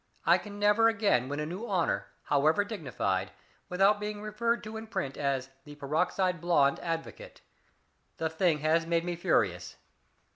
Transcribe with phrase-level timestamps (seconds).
[0.25, 3.29] I can never again win a new honor, however dignified,
[3.69, 7.41] without being referred to in print as the peroxide blond advocate.
[8.17, 9.75] The thing has made me furious.